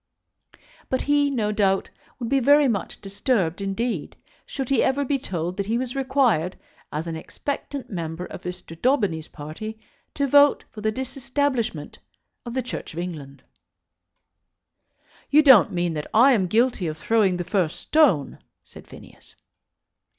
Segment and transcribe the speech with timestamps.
[0.89, 4.15] But he, no doubt, would be very much disturbed indeed
[4.47, 6.57] should he ever be told that he was required,
[6.91, 8.75] as an expectant member of Mr.
[8.81, 9.79] Daubeny's party,
[10.15, 11.99] to vote for the Disestablishment
[12.47, 13.43] of the Church of England.
[15.29, 19.35] "You don't mean that I am guilty of throwing the first stone?" said Phineas.